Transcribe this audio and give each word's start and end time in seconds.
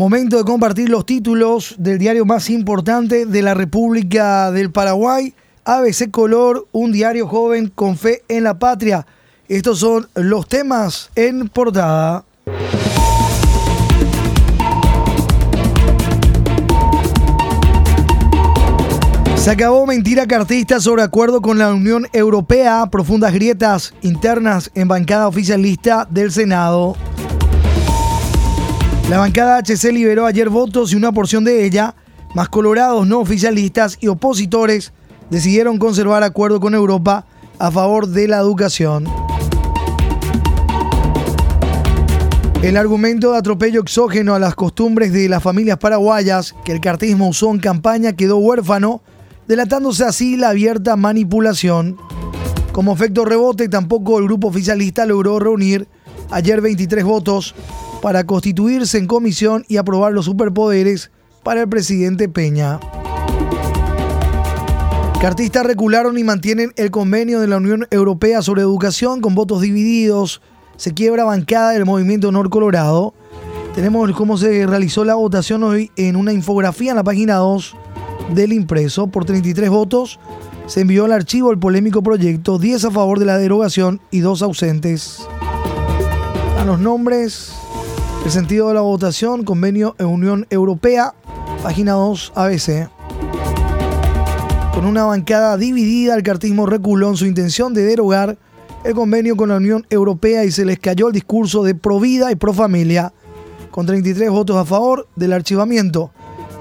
Momento 0.00 0.38
de 0.38 0.44
compartir 0.44 0.88
los 0.88 1.04
títulos 1.04 1.74
del 1.76 1.98
diario 1.98 2.24
más 2.24 2.48
importante 2.48 3.26
de 3.26 3.42
la 3.42 3.52
República 3.52 4.50
del 4.50 4.72
Paraguay, 4.72 5.34
ABC 5.66 6.10
Color, 6.10 6.66
un 6.72 6.90
diario 6.90 7.28
joven 7.28 7.68
con 7.68 7.98
fe 7.98 8.22
en 8.28 8.44
la 8.44 8.58
patria. 8.58 9.06
Estos 9.46 9.80
son 9.80 10.08
los 10.14 10.48
temas 10.48 11.10
en 11.16 11.50
portada. 11.50 12.24
Se 19.36 19.50
acabó 19.50 19.84
mentira 19.84 20.26
cartista 20.26 20.80
sobre 20.80 21.02
acuerdo 21.02 21.42
con 21.42 21.58
la 21.58 21.74
Unión 21.74 22.06
Europea, 22.14 22.88
profundas 22.90 23.34
grietas 23.34 23.92
internas 24.00 24.70
en 24.74 24.88
bancada 24.88 25.28
oficialista 25.28 26.08
del 26.10 26.32
Senado. 26.32 26.96
La 29.10 29.18
bancada 29.18 29.58
HC 29.58 29.90
liberó 29.92 30.24
ayer 30.24 30.48
votos 30.48 30.92
y 30.92 30.94
una 30.94 31.10
porción 31.10 31.42
de 31.42 31.64
ella, 31.64 31.96
más 32.32 32.48
colorados 32.48 33.08
no 33.08 33.18
oficialistas 33.18 33.98
y 34.00 34.06
opositores, 34.06 34.92
decidieron 35.30 35.78
conservar 35.78 36.22
acuerdo 36.22 36.60
con 36.60 36.76
Europa 36.76 37.26
a 37.58 37.72
favor 37.72 38.06
de 38.06 38.28
la 38.28 38.38
educación. 38.38 39.08
El 42.62 42.76
argumento 42.76 43.32
de 43.32 43.38
atropello 43.38 43.80
exógeno 43.80 44.36
a 44.36 44.38
las 44.38 44.54
costumbres 44.54 45.12
de 45.12 45.28
las 45.28 45.42
familias 45.42 45.78
paraguayas 45.78 46.54
que 46.64 46.70
el 46.70 46.80
cartismo 46.80 47.30
usó 47.30 47.50
en 47.50 47.58
campaña 47.58 48.12
quedó 48.12 48.36
huérfano 48.36 49.02
delatándose 49.48 50.04
así 50.04 50.36
la 50.36 50.50
abierta 50.50 50.94
manipulación. 50.94 51.96
Como 52.70 52.92
efecto 52.92 53.24
rebote, 53.24 53.68
tampoco 53.68 54.20
el 54.20 54.26
grupo 54.26 54.46
oficialista 54.46 55.04
logró 55.04 55.40
reunir 55.40 55.88
ayer 56.30 56.60
23 56.60 57.02
votos 57.02 57.56
para 58.02 58.24
constituirse 58.24 58.98
en 58.98 59.06
comisión 59.06 59.64
y 59.68 59.76
aprobar 59.76 60.12
los 60.12 60.24
superpoderes 60.26 61.10
para 61.42 61.62
el 61.62 61.68
presidente 61.68 62.28
Peña. 62.28 62.80
Cartistas 65.20 65.66
recularon 65.66 66.16
y 66.16 66.24
mantienen 66.24 66.72
el 66.76 66.90
convenio 66.90 67.40
de 67.40 67.46
la 67.46 67.58
Unión 67.58 67.86
Europea 67.90 68.40
sobre 68.40 68.62
educación 68.62 69.20
con 69.20 69.34
votos 69.34 69.60
divididos. 69.60 70.40
Se 70.76 70.94
quiebra 70.94 71.24
bancada 71.24 71.72
del 71.72 71.84
movimiento 71.84 72.28
Honor 72.28 72.48
Colorado. 72.48 73.12
Tenemos 73.74 74.10
cómo 74.12 74.38
se 74.38 74.66
realizó 74.66 75.04
la 75.04 75.14
votación 75.16 75.62
hoy 75.62 75.90
en 75.96 76.16
una 76.16 76.32
infografía 76.32 76.92
en 76.92 76.96
la 76.96 77.04
página 77.04 77.36
2 77.36 77.76
del 78.34 78.54
impreso. 78.54 79.08
Por 79.08 79.26
33 79.26 79.68
votos 79.68 80.18
se 80.66 80.80
envió 80.80 81.04
al 81.04 81.12
archivo 81.12 81.50
el 81.50 81.58
polémico 81.58 82.02
proyecto, 82.02 82.58
10 82.58 82.86
a 82.86 82.90
favor 82.90 83.18
de 83.18 83.26
la 83.26 83.36
derogación 83.36 84.00
y 84.10 84.20
2 84.20 84.40
ausentes. 84.40 85.18
A 86.58 86.64
los 86.64 86.80
nombres, 86.80 87.52
el 88.24 88.30
sentido 88.30 88.68
de 88.68 88.74
la 88.74 88.82
votación, 88.82 89.44
convenio 89.44 89.96
en 89.98 90.06
Unión 90.06 90.46
Europea, 90.50 91.14
página 91.62 91.92
2 91.92 92.32
ABC. 92.34 92.90
Con 94.74 94.84
una 94.84 95.04
bancada 95.04 95.56
dividida, 95.56 96.14
el 96.14 96.22
cartismo 96.22 96.66
reculó 96.66 97.08
en 97.08 97.16
su 97.16 97.26
intención 97.26 97.72
de 97.72 97.82
derogar 97.82 98.36
el 98.84 98.94
convenio 98.94 99.36
con 99.36 99.48
la 99.48 99.56
Unión 99.56 99.86
Europea 99.90 100.44
y 100.44 100.50
se 100.50 100.64
les 100.64 100.78
cayó 100.78 101.08
el 101.08 101.14
discurso 101.14 101.62
de 101.62 101.74
pro 101.74 101.98
vida 101.98 102.30
y 102.30 102.36
pro 102.36 102.52
familia, 102.52 103.12
con 103.70 103.86
33 103.86 104.30
votos 104.30 104.56
a 104.56 104.64
favor 104.64 105.08
del 105.16 105.32
archivamiento 105.32 106.12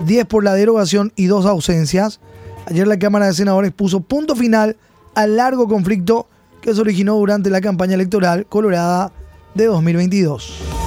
10 0.05 0.25
por 0.25 0.43
la 0.43 0.53
derogación 0.53 1.11
y 1.15 1.25
dos 1.25 1.45
ausencias. 1.45 2.19
Ayer 2.67 2.87
la 2.87 2.99
Cámara 2.99 3.25
de 3.25 3.33
Senadores 3.33 3.71
puso 3.71 3.99
punto 3.99 4.35
final 4.35 4.77
al 5.13 5.35
largo 5.35 5.67
conflicto 5.67 6.27
que 6.61 6.73
se 6.73 6.81
originó 6.81 7.15
durante 7.15 7.49
la 7.49 7.61
campaña 7.61 7.95
electoral 7.95 8.45
colorada 8.45 9.11
de 9.55 9.65
2022. 9.65 10.78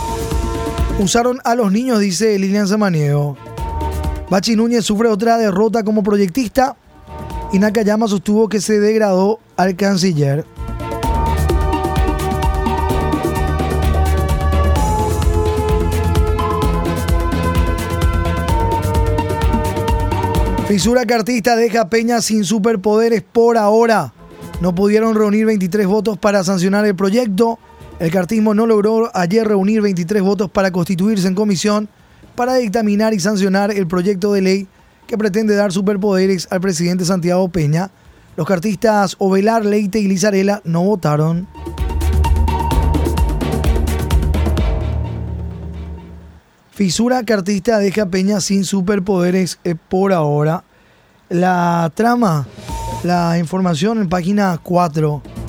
Usaron 1.03 1.41
a 1.43 1.57
los 1.57 1.73
niños, 1.73 1.99
dice 1.99 2.39
Lilian 2.39 2.69
Samaniego. 2.69 3.37
Bachi 4.31 4.55
Núñez 4.55 4.85
sufre 4.85 5.09
otra 5.09 5.37
derrota 5.37 5.83
como 5.83 6.05
proyectista 6.05 6.77
y 7.53 7.59
Nakayama 7.59 8.07
sostuvo 8.07 8.49
que 8.49 8.61
se 8.61 8.79
degradó 8.79 9.41
al 9.57 9.75
canciller. 9.75 10.45
Fisura 20.69 21.05
cartista 21.05 21.57
deja 21.57 21.91
Peña 21.91 22.21
sin 22.21 22.45
superpoderes 22.45 23.23
por 23.23 23.59
ahora. 23.59 24.13
No 24.61 24.73
pudieron 24.73 25.17
reunir 25.17 25.47
23 25.47 25.85
votos 25.89 26.17
para 26.17 26.45
sancionar 26.45 26.87
el 26.87 26.95
proyecto. 26.95 27.59
El 28.03 28.11
cartismo 28.11 28.53
no 28.53 28.67
logró 28.67 29.17
ayer 29.17 29.47
reunir 29.47 29.81
23 29.81 30.23
votos 30.23 30.51
para 30.51 30.73
constituirse 30.73 31.29
en 31.29 31.37
comisión 31.37 31.89
para 32.35 32.57
dictaminar 32.57 33.15
y 33.15 33.21
sancionar 33.21 33.71
el 33.71 33.87
proyecto 33.87 34.33
de 34.33 34.43
ley 34.43 34.69
que 35.07 35.17
pretende 35.17 35.55
dar 35.55 35.71
superpoderes 35.71 36.49
al 36.51 36.61
presidente 36.61 37.05
Santiago 37.05 37.49
Peña. 37.49 37.93
Los 38.37 38.49
cartistas 38.49 39.15
Ovelar, 39.21 39.65
Leite 39.65 40.01
y 40.01 40.09
Lizarela 40.09 40.61
no 40.65 40.83
votaron. 40.83 41.47
Fisura 46.73 47.23
cartista 47.23 47.79
deja 47.79 48.07
Peña 48.07 48.41
sin 48.41 48.65
superpoderes 48.65 49.61
eh, 49.63 49.77
por 49.77 50.13
ahora. 50.13 50.65
La 51.29 51.93
trama, 51.95 52.49
la 53.05 53.39
información 53.39 54.01
en 54.01 54.09
página 54.09 54.59
4. 54.61 55.42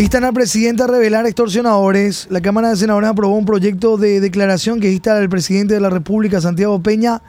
Instan 0.00 0.24
al 0.24 0.32
presidente 0.32 0.82
a 0.82 0.86
revelar 0.86 1.26
extorsionadores. 1.26 2.26
La 2.30 2.40
Cámara 2.40 2.70
de 2.70 2.76
Senadores 2.76 3.10
aprobó 3.10 3.36
un 3.36 3.44
proyecto 3.44 3.98
de 3.98 4.18
declaración 4.20 4.80
que 4.80 4.90
insta 4.90 5.14
al 5.14 5.28
presidente 5.28 5.74
de 5.74 5.80
la 5.80 5.90
República, 5.90 6.40
Santiago 6.40 6.82
Peña, 6.82 7.20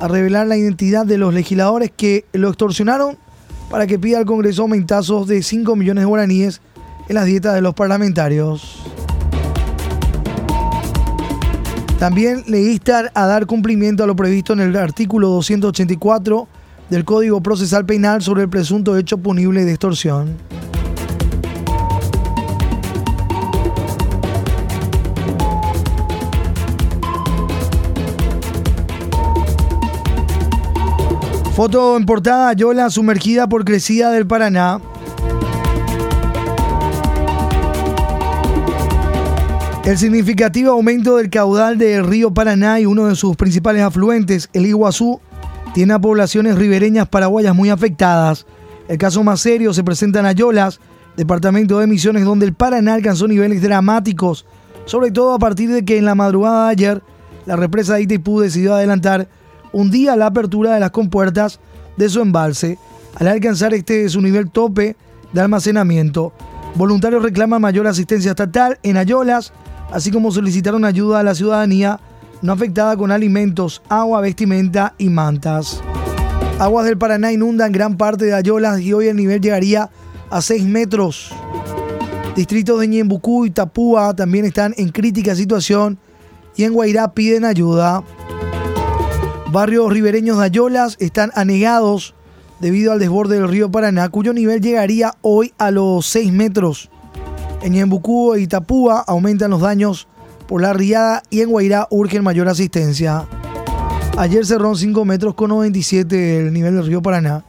a 0.00 0.08
revelar 0.08 0.48
la 0.48 0.56
identidad 0.56 1.06
de 1.06 1.18
los 1.18 1.32
legisladores 1.32 1.92
que 1.96 2.24
lo 2.32 2.48
extorsionaron 2.48 3.16
para 3.70 3.86
que 3.86 4.00
pida 4.00 4.18
al 4.18 4.26
Congreso 4.26 4.62
aumentazos 4.62 5.28
de 5.28 5.40
5 5.40 5.76
millones 5.76 6.02
de 6.02 6.06
guaraníes 6.06 6.60
en 7.08 7.14
las 7.14 7.26
dietas 7.26 7.54
de 7.54 7.60
los 7.60 7.74
parlamentarios. 7.74 8.82
También 12.00 12.42
le 12.48 12.60
instan 12.60 13.06
a 13.14 13.26
dar 13.26 13.46
cumplimiento 13.46 14.02
a 14.02 14.08
lo 14.08 14.16
previsto 14.16 14.52
en 14.52 14.58
el 14.58 14.74
artículo 14.74 15.28
284 15.28 16.48
del 16.90 17.04
Código 17.04 17.40
Procesal 17.40 17.86
Penal 17.86 18.20
sobre 18.20 18.42
el 18.42 18.48
presunto 18.48 18.96
hecho 18.96 19.16
punible 19.16 19.64
de 19.64 19.70
extorsión. 19.70 20.65
Foto 31.56 31.96
en 31.96 32.04
portada, 32.04 32.52
Yola 32.52 32.90
sumergida 32.90 33.48
por 33.48 33.64
crecida 33.64 34.10
del 34.10 34.26
Paraná. 34.26 34.78
El 39.86 39.96
significativo 39.96 40.72
aumento 40.72 41.16
del 41.16 41.30
caudal 41.30 41.78
del 41.78 42.06
río 42.06 42.34
Paraná 42.34 42.78
y 42.78 42.84
uno 42.84 43.06
de 43.06 43.16
sus 43.16 43.36
principales 43.36 43.82
afluentes, 43.82 44.50
el 44.52 44.66
Iguazú, 44.66 45.18
tiene 45.72 45.94
a 45.94 45.98
poblaciones 45.98 46.56
ribereñas 46.56 47.08
paraguayas 47.08 47.54
muy 47.54 47.70
afectadas. 47.70 48.44
El 48.86 48.98
caso 48.98 49.24
más 49.24 49.40
serio 49.40 49.72
se 49.72 49.82
presenta 49.82 50.20
en 50.20 50.26
Ayolas, 50.26 50.78
departamento 51.16 51.78
de 51.78 51.86
Misiones, 51.86 52.26
donde 52.26 52.44
el 52.44 52.52
Paraná 52.52 52.92
alcanzó 52.92 53.28
niveles 53.28 53.62
dramáticos, 53.62 54.44
sobre 54.84 55.10
todo 55.10 55.32
a 55.32 55.38
partir 55.38 55.70
de 55.70 55.86
que 55.86 55.96
en 55.96 56.04
la 56.04 56.14
madrugada 56.14 56.66
de 56.66 56.72
ayer 56.72 57.02
la 57.46 57.56
represa 57.56 57.94
de 57.94 58.02
Itaipú 58.02 58.40
decidió 58.40 58.74
adelantar 58.74 59.26
un 59.76 59.90
día 59.90 60.16
la 60.16 60.26
apertura 60.26 60.72
de 60.72 60.80
las 60.80 60.90
compuertas 60.90 61.60
de 61.98 62.08
su 62.08 62.22
embalse 62.22 62.78
al 63.14 63.28
alcanzar 63.28 63.74
este 63.74 64.08
su 64.08 64.22
nivel 64.22 64.50
tope 64.50 64.96
de 65.34 65.40
almacenamiento. 65.42 66.32
Voluntarios 66.76 67.22
reclaman 67.22 67.60
mayor 67.60 67.86
asistencia 67.86 68.30
estatal 68.30 68.78
en 68.82 68.96
Ayolas 68.96 69.52
así 69.92 70.10
como 70.10 70.32
solicitaron 70.32 70.86
ayuda 70.86 71.20
a 71.20 71.22
la 71.22 71.34
ciudadanía 71.34 72.00
no 72.40 72.54
afectada 72.54 72.96
con 72.96 73.12
alimentos, 73.12 73.82
agua, 73.90 74.22
vestimenta 74.22 74.94
y 74.96 75.10
mantas. 75.10 75.82
Aguas 76.58 76.86
del 76.86 76.96
Paraná 76.96 77.32
inundan 77.32 77.70
gran 77.70 77.98
parte 77.98 78.24
de 78.24 78.32
Ayolas 78.32 78.80
y 78.80 78.94
hoy 78.94 79.08
el 79.08 79.16
nivel 79.16 79.42
llegaría 79.42 79.90
a 80.30 80.40
6 80.40 80.64
metros. 80.64 81.32
Distritos 82.34 82.80
de 82.80 82.88
Ñembucú 82.88 83.44
y 83.44 83.50
Tapúa 83.50 84.16
también 84.16 84.46
están 84.46 84.72
en 84.78 84.88
crítica 84.88 85.34
situación 85.34 85.98
y 86.56 86.64
en 86.64 86.72
Guairá 86.72 87.12
piden 87.12 87.44
ayuda. 87.44 88.02
Barrios 89.52 89.92
ribereños 89.92 90.38
de 90.38 90.44
Ayolas 90.44 90.96
están 90.98 91.30
anegados 91.34 92.14
debido 92.58 92.92
al 92.92 92.98
desborde 92.98 93.36
del 93.36 93.48
río 93.48 93.70
Paraná, 93.70 94.08
cuyo 94.08 94.32
nivel 94.32 94.60
llegaría 94.60 95.14
hoy 95.22 95.54
a 95.56 95.70
los 95.70 96.06
6 96.06 96.32
metros. 96.32 96.90
En 97.62 97.72
Ñembucú 97.72 98.34
y 98.34 98.42
Itapúa 98.42 99.04
aumentan 99.06 99.50
los 99.50 99.60
daños 99.60 100.08
por 100.48 100.62
la 100.62 100.72
riada 100.72 101.22
y 101.30 101.42
en 101.42 101.50
Guairá 101.50 101.86
urgen 101.90 102.24
mayor 102.24 102.48
asistencia. 102.48 103.26
Ayer 104.18 104.44
cerró 104.44 104.74
5 104.74 105.04
metros 105.04 105.34
con 105.34 105.50
97 105.50 106.38
el 106.38 106.52
nivel 106.52 106.74
del 106.74 106.86
río 106.86 107.02
Paraná. 107.02 107.44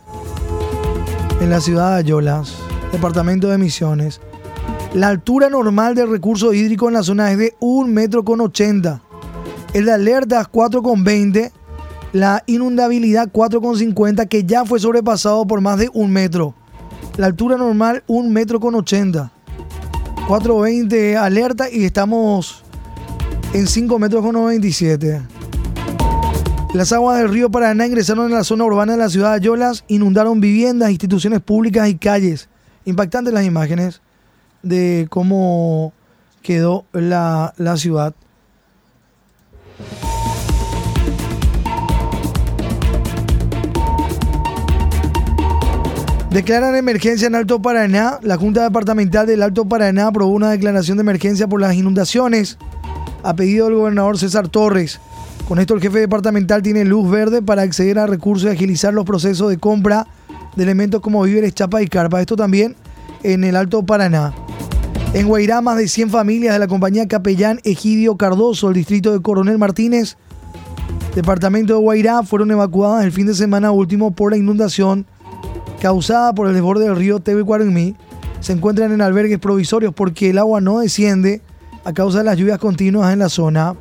En 1.42 1.50
la 1.50 1.62
ciudad 1.62 1.92
de 1.92 1.98
Ayolas, 1.98 2.54
departamento 2.92 3.48
de 3.48 3.58
Misiones. 3.58 4.22
La 4.94 5.08
altura 5.08 5.50
normal 5.50 5.96
del 5.96 6.10
recurso 6.10 6.54
hídrico 6.54 6.88
en 6.88 6.94
la 6.94 7.04
zona 7.04 7.32
es 7.32 7.38
de 7.38 7.56
1 7.60 7.88
metro 7.92 8.24
con 8.24 8.40
80. 8.42 9.02
El 9.74 9.86
de 9.86 9.92
alertas 9.92 10.48
4,20. 10.52 11.52
La 12.18 12.44
inundabilidad 12.48 13.30
4,50 13.32 14.28
que 14.28 14.44
ya 14.44 14.66
fue 14.66 14.80
sobrepasado 14.80 15.46
por 15.46 15.62
más 15.62 15.78
de 15.78 15.88
un 15.94 16.10
metro. 16.10 16.56
La 17.16 17.28
altura 17.28 17.58
normal 17.58 18.04
1 18.08 18.28
metro 18.32 18.60
con 18.60 18.74
80. 18.74 19.32
4,20 20.28 21.16
alerta 21.16 21.70
y 21.70 21.86
estamos 21.86 22.64
en 23.54 23.68
5 23.68 24.00
metros 24.00 24.24
con 24.24 24.34
97. 24.34 25.22
Las 26.74 26.92
aguas 26.92 27.20
del 27.20 27.30
río 27.30 27.52
Paraná 27.52 27.86
ingresaron 27.86 28.26
en 28.26 28.34
la 28.34 28.44
zona 28.44 28.64
urbana 28.64 28.94
de 28.94 28.98
la 28.98 29.10
ciudad 29.10 29.30
de 29.30 29.36
Ayolas, 29.36 29.84
inundaron 29.88 30.42
viviendas, 30.42 30.90
instituciones 30.90 31.40
públicas 31.40 31.88
y 31.88 32.00
calles. 32.00 32.50
Impactantes 32.86 33.32
las 33.32 33.46
imágenes 33.46 34.02
de 34.64 35.06
cómo 35.12 35.94
quedó 36.42 36.84
la, 36.94 37.54
la 37.58 37.78
ciudad. 37.78 38.16
Declaran 46.38 46.76
emergencia 46.76 47.26
en 47.26 47.34
Alto 47.34 47.64
Paraná. 47.64 48.20
La 48.22 48.38
Junta 48.38 48.62
Departamental 48.62 49.26
del 49.26 49.42
Alto 49.42 49.66
Paraná 49.66 50.06
aprobó 50.06 50.32
una 50.34 50.52
declaración 50.52 50.96
de 50.98 51.02
emergencia 51.02 51.48
por 51.48 51.60
las 51.60 51.74
inundaciones 51.74 52.60
a 53.24 53.36
pedido 53.36 53.66
del 53.66 53.74
gobernador 53.74 54.20
César 54.20 54.48
Torres. 54.48 55.00
Con 55.48 55.58
esto 55.58 55.74
el 55.74 55.82
jefe 55.82 55.98
departamental 55.98 56.62
tiene 56.62 56.86
luz 56.86 57.10
verde 57.10 57.42
para 57.42 57.64
acceder 57.64 57.98
a 57.98 58.06
recursos 58.06 58.48
y 58.48 58.54
agilizar 58.54 58.94
los 58.94 59.04
procesos 59.04 59.50
de 59.50 59.58
compra 59.58 60.06
de 60.56 60.62
elementos 60.62 61.02
como 61.02 61.24
víveres, 61.24 61.56
chapa 61.56 61.82
y 61.82 61.88
carpa. 61.88 62.22
Esto 62.22 62.36
también 62.36 62.76
en 63.24 63.44
el 63.44 63.56
Alto 63.56 63.84
Paraná. 63.84 64.36
En 65.16 65.28
Guairá, 65.28 65.62
más 65.62 65.78
de 65.78 65.88
100 65.88 66.12
familias 66.12 66.54
de 66.54 66.60
la 66.60 66.68
compañía 66.68 67.08
Capellán 67.08 67.62
Egidio 67.64 68.16
Cardoso, 68.16 68.68
el 68.68 68.76
distrito 68.76 69.12
de 69.12 69.24
Coronel 69.24 69.58
Martínez, 69.58 70.18
departamento 71.16 71.74
de 71.74 71.80
Guairá, 71.80 72.22
fueron 72.22 72.52
evacuadas 72.52 73.06
el 73.06 73.12
fin 73.12 73.26
de 73.26 73.34
semana 73.34 73.72
último 73.72 74.12
por 74.12 74.30
la 74.30 74.38
inundación 74.38 75.08
causada 75.82 76.34
por 76.34 76.48
el 76.48 76.54
desborde 76.54 76.86
del 76.86 76.96
río 76.96 77.20
Tebecuarumí. 77.20 77.96
Se 78.40 78.54
encuentran 78.54 78.92
en 78.92 79.02
albergues 79.02 79.40
provisorios 79.40 79.94
porque 79.94 80.30
el 80.30 80.38
agua 80.38 80.62
no 80.62 80.80
desciende 80.80 81.42
a 81.84 81.94
causa 81.94 82.20
de 82.20 82.26
las 82.26 82.38
lluvias 82.38 82.60
continuas 82.60 83.14
en 83.14 83.20
la 83.20 83.30
zona. 83.30 83.76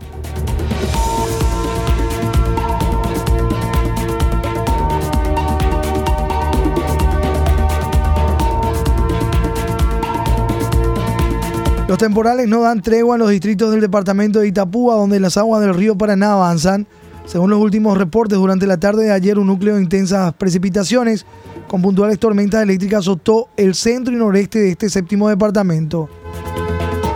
Los 11.88 11.98
temporales 11.98 12.48
no 12.48 12.62
dan 12.62 12.82
tregua 12.82 13.14
en 13.14 13.20
los 13.20 13.30
distritos 13.30 13.70
del 13.70 13.80
departamento 13.80 14.40
de 14.40 14.48
Itapúa, 14.48 14.96
donde 14.96 15.20
las 15.20 15.36
aguas 15.36 15.60
del 15.60 15.72
río 15.72 15.96
Paraná 15.96 16.32
avanzan. 16.32 16.86
Según 17.26 17.50
los 17.50 17.60
últimos 17.60 17.96
reportes, 17.96 18.38
durante 18.38 18.66
la 18.66 18.78
tarde 18.78 19.04
de 19.04 19.12
ayer 19.12 19.38
un 19.38 19.46
núcleo 19.46 19.76
de 19.76 19.82
intensas 19.82 20.34
precipitaciones 20.34 21.26
con 21.68 21.82
puntuales 21.82 22.18
tormentas 22.18 22.62
eléctricas 22.62 23.00
azotó 23.00 23.48
el 23.56 23.74
centro 23.74 24.14
y 24.14 24.16
noreste 24.16 24.58
de 24.58 24.70
este 24.70 24.88
séptimo 24.88 25.28
departamento. 25.28 26.08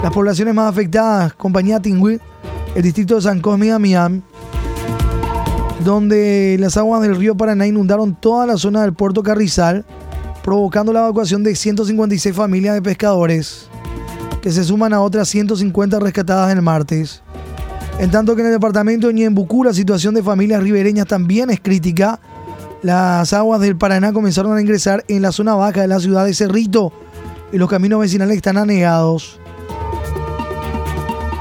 Las 0.03 0.13
poblaciones 0.13 0.55
más 0.55 0.71
afectadas, 0.71 1.35
Compañía 1.35 1.81
Tingüí, 1.81 2.19
el 2.75 2.83
distrito 2.83 3.17
de 3.17 3.23
San 3.23 3.41
Cosme 3.41 3.67
y 3.67 3.69
Damián, 3.71 4.23
donde 5.85 6.57
las 6.59 6.77
aguas 6.77 7.03
del 7.03 7.17
río 7.17 7.37
Paraná 7.37 7.67
inundaron 7.67 8.15
toda 8.15 8.47
la 8.47 8.57
zona 8.57 8.83
del 8.83 8.95
puerto 8.95 9.23
Carrizal, 9.23 9.85
provocando 10.43 10.93
la 10.93 11.01
evacuación 11.01 11.43
de 11.43 11.55
156 11.55 12.35
familias 12.35 12.75
de 12.75 12.83
pescadores 12.83 13.69
que 14.41 14.51
se 14.51 14.65
suman 14.65 14.93
a 14.93 15.01
otras 15.01 15.29
150 15.29 15.99
rescatadas 16.01 16.53
el 16.53 16.63
martes. 16.63 17.23
En 17.99 18.11
tanto 18.11 18.35
que 18.35 18.41
en 18.41 18.49
el 18.49 18.55
departamento 18.55 19.09
de 19.09 19.15
Ñembucú 19.15 19.65
la 19.65 19.75
situación 19.75 20.15
de 20.15 20.23
familias 20.23 20.63
ribereñas 20.63 21.07
también 21.07 21.51
es 21.51 21.61
crítica. 21.61 22.19
Las 22.83 23.35
aguas 23.35 23.61
del 23.61 23.77
Paraná 23.77 24.13
comenzaron 24.15 24.57
a 24.57 24.61
ingresar 24.61 25.05
en 25.09 25.21
la 25.21 25.33
zona 25.33 25.55
baja 25.55 25.83
de 25.83 25.89
la 25.89 26.01
ciudad 26.01 26.25
de 26.25 26.33
Cerrito 26.33 26.93
y 27.53 27.59
los 27.59 27.69
caminos 27.69 28.01
vecinales 28.01 28.37
están 28.37 28.57
anegados. 28.57 29.39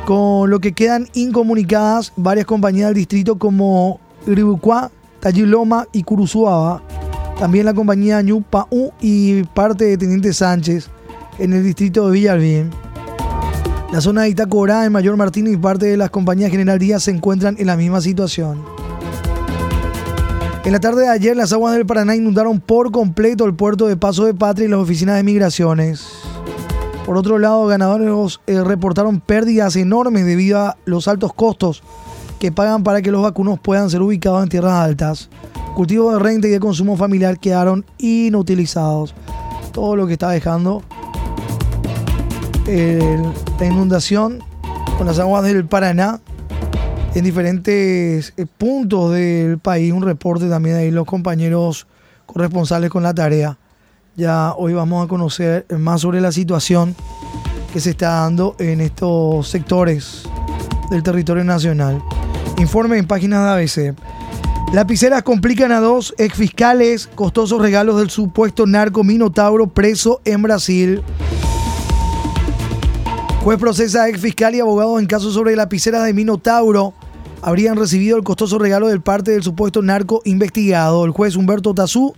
Con 0.06 0.50
lo 0.50 0.60
que 0.60 0.74
quedan 0.74 1.08
incomunicadas 1.14 2.12
varias 2.18 2.46
compañías 2.46 2.90
del 2.90 2.96
distrito 2.96 3.38
como 3.38 4.02
Iribucuá, 4.28 4.92
Tayiloma 5.22 5.88
y 5.94 6.04
Curuzuaba. 6.04 6.82
También 7.40 7.66
la 7.66 7.74
compañía 7.74 8.22
Ñupaú 8.22 8.92
y 9.00 9.44
parte 9.44 9.86
de 9.86 9.98
Teniente 9.98 10.34
Sánchez 10.34 10.90
en 11.38 11.54
el 11.54 11.64
distrito 11.64 12.08
de 12.08 12.12
Villalbín. 12.12 12.70
La 13.94 14.02
zona 14.02 14.24
de 14.24 14.30
Itacorá, 14.30 14.86
en 14.86 14.92
Mayor 14.92 15.16
Martínez 15.16 15.54
y 15.54 15.58
parte 15.58 15.86
de 15.86 15.96
las 15.96 16.10
compañías 16.10 16.52
General 16.52 16.78
Díaz 16.78 17.04
se 17.04 17.12
encuentran 17.12 17.56
en 17.58 17.68
la 17.68 17.78
misma 17.78 18.02
situación. 18.02 18.79
En 20.66 20.74
la 20.74 20.80
tarde 20.80 21.04
de 21.04 21.10
ayer, 21.10 21.36
las 21.36 21.54
aguas 21.54 21.74
del 21.74 21.86
Paraná 21.86 22.16
inundaron 22.16 22.60
por 22.60 22.92
completo 22.92 23.46
el 23.46 23.56
puerto 23.56 23.88
de 23.88 23.98
Paso 23.98 24.26
de 24.26 24.34
Patria 24.34 24.66
y 24.66 24.70
las 24.70 24.80
oficinas 24.80 25.16
de 25.16 25.24
migraciones. 25.24 26.06
Por 27.06 27.18
otro 27.18 27.40
lado, 27.40 27.66
ganadores 27.66 28.40
eh, 28.46 28.62
reportaron 28.64 29.20
pérdidas 29.20 29.76
enormes 29.76 30.26
debido 30.26 30.60
a 30.60 30.78
los 30.86 31.08
altos 31.08 31.34
costos 31.34 31.82
que 32.40 32.52
pagan 32.52 32.84
para 32.84 33.02
que 33.02 33.10
los 33.10 33.24
vacunos 33.24 33.60
puedan 33.60 33.90
ser 33.90 34.02
ubicados 34.02 34.44
en 34.44 34.50
tierras 34.50 34.74
altas. 34.74 35.30
Cultivos 35.76 36.14
de 36.14 36.20
renta 36.20 36.48
y 36.48 36.52
de 36.52 36.60
consumo 36.60 36.98
familiar 36.98 37.40
quedaron 37.40 37.86
inutilizados. 37.98 39.16
Todo 39.72 39.96
lo 39.96 40.08
que 40.08 40.14
está 40.14 40.30
dejando 40.30 40.84
la 43.60 43.66
inundación 43.66 44.44
con 44.98 45.08
las 45.08 45.18
aguas 45.18 45.44
del 45.44 45.66
Paraná 45.66 46.20
en 47.16 47.24
diferentes 47.24 48.34
eh, 48.38 48.46
puntos 48.58 49.14
del 49.14 49.58
país. 49.60 49.92
Un 49.94 50.04
reporte 50.04 50.48
también 50.48 50.76
ahí 50.76 50.92
los 50.92 51.06
compañeros 51.06 51.88
corresponsales 52.26 52.90
con 52.90 53.04
la 53.04 53.14
tarea. 53.14 53.58
Ya 54.16 54.54
hoy 54.58 54.74
vamos 54.74 55.06
a 55.06 55.08
conocer 55.08 55.66
más 55.78 56.02
sobre 56.02 56.22
la 56.22 56.32
situación 56.32 56.96
que 57.72 57.80
se 57.80 57.92
está 57.92 58.22
dando 58.22 58.56
en 58.60 58.82
estos 58.82 59.48
sectores 59.48 60.24
del 60.90 61.04
territorio 61.04 61.44
nacional. 61.44 62.02
Informe 62.58 62.98
en 62.98 63.08
páginas 63.08 63.44
de 63.44 63.90
ABC. 63.90 63.96
Lapiceras 64.74 65.24
complican 65.24 65.72
a 65.72 65.80
dos 65.80 66.14
exfiscales 66.18 67.08
costosos 67.08 67.62
regalos 67.62 67.98
del 67.98 68.10
supuesto 68.10 68.68
narco 68.68 69.04
Minotauro 69.04 69.68
preso 69.68 70.22
en 70.26 70.42
Brasil. 70.42 71.02
Juez 73.44 73.58
procesa 73.58 74.10
ex 74.10 74.20
fiscal 74.20 74.54
y 74.54 74.60
abogados 74.60 75.00
en 75.00 75.08
casos 75.08 75.34
sobre 75.34 75.56
lapiceras 75.56 76.06
de 76.06 76.14
Minotauro. 76.14 76.94
Habrían 77.42 77.78
recibido 77.78 78.18
el 78.18 78.24
costoso 78.24 78.60
regalo 78.60 78.90
del 78.90 79.02
parte 79.02 79.32
del 79.32 79.44
supuesto 79.44 79.82
narco 79.82 80.22
investigado. 80.26 81.06
El 81.06 81.12
juez 81.12 81.38
Humberto 81.38 81.74
Tazú 81.74 82.14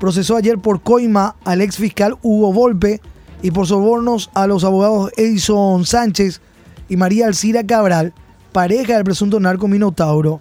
procesó 0.00 0.34
ayer 0.34 0.58
por 0.58 0.80
coima 0.80 1.36
al 1.44 1.60
ex 1.60 1.76
fiscal 1.76 2.16
Hugo 2.22 2.54
Volpe 2.54 3.02
y 3.42 3.50
por 3.50 3.66
sobornos 3.66 4.30
a 4.32 4.46
los 4.46 4.64
abogados 4.64 5.12
Edison 5.18 5.84
Sánchez 5.84 6.40
y 6.88 6.96
María 6.96 7.26
Alcira 7.26 7.66
Cabral, 7.66 8.14
pareja 8.52 8.94
del 8.94 9.04
presunto 9.04 9.38
narco 9.38 9.68
Minotauro. 9.68 10.40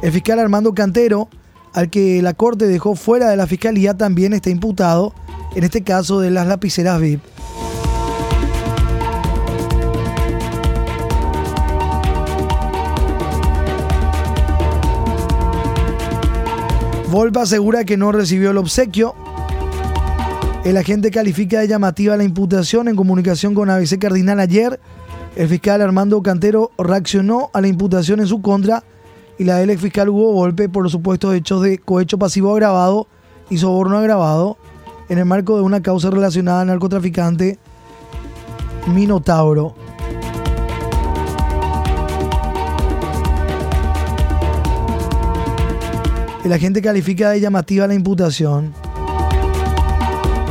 El 0.00 0.12
fiscal 0.12 0.38
Armando 0.38 0.72
Cantero, 0.72 1.28
al 1.74 1.90
que 1.90 2.22
la 2.22 2.32
corte 2.32 2.66
dejó 2.66 2.96
fuera 2.96 3.28
de 3.28 3.36
la 3.36 3.46
fiscalía, 3.46 3.98
también 3.98 4.32
está 4.32 4.48
imputado, 4.48 5.12
en 5.54 5.62
este 5.62 5.82
caso 5.82 6.20
de 6.20 6.30
las 6.30 6.46
lapiceras 6.46 6.98
VIP. 6.98 7.31
Volpa 17.12 17.42
asegura 17.42 17.84
que 17.84 17.98
no 17.98 18.10
recibió 18.10 18.52
el 18.52 18.56
obsequio. 18.56 19.14
El 20.64 20.78
agente 20.78 21.10
califica 21.10 21.60
de 21.60 21.68
llamativa 21.68 22.16
la 22.16 22.24
imputación 22.24 22.88
en 22.88 22.96
comunicación 22.96 23.54
con 23.54 23.68
ABC 23.68 23.98
Cardinal 23.98 24.40
ayer. 24.40 24.80
El 25.36 25.46
fiscal 25.46 25.82
Armando 25.82 26.22
Cantero 26.22 26.70
reaccionó 26.78 27.50
a 27.52 27.60
la 27.60 27.68
imputación 27.68 28.20
en 28.20 28.26
su 28.26 28.40
contra 28.40 28.82
y 29.38 29.44
la 29.44 29.56
del 29.58 29.68
ex 29.68 29.82
fiscal 29.82 30.08
Hugo 30.08 30.32
Volpe 30.32 30.70
por 30.70 30.84
los 30.84 30.92
supuestos 30.92 31.34
hechos 31.34 31.60
de 31.60 31.76
cohecho 31.76 32.16
pasivo 32.18 32.50
agravado 32.50 33.08
y 33.50 33.58
soborno 33.58 33.98
agravado 33.98 34.56
en 35.10 35.18
el 35.18 35.26
marco 35.26 35.56
de 35.56 35.64
una 35.64 35.82
causa 35.82 36.10
relacionada 36.10 36.62
al 36.62 36.68
narcotraficante 36.68 37.58
Minotauro. 38.86 39.74
El 46.44 46.52
agente 46.52 46.82
califica 46.82 47.30
de 47.30 47.40
llamativa 47.40 47.86
la 47.86 47.94
imputación. 47.94 48.72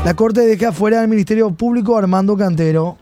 La 0.05 0.13
Corte 0.13 0.41
deja 0.41 0.71
fuera 0.71 1.01
del 1.01 1.09
Ministerio 1.09 1.51
Público 1.51 1.97
Armando 1.97 2.37
Cantero. 2.37 2.97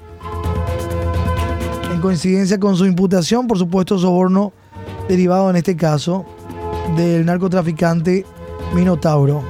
En 1.93 2.01
coincidencia 2.01 2.59
con 2.59 2.75
su 2.75 2.87
imputación, 2.87 3.47
por 3.47 3.59
supuesto, 3.59 3.99
soborno 3.99 4.53
derivado 5.07 5.51
en 5.51 5.57
este 5.57 5.75
caso 5.75 6.25
del 6.97 7.25
narcotraficante 7.25 8.25
Minotauro. 8.73 9.43